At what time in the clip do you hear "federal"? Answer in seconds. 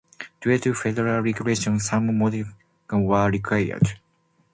0.73-1.21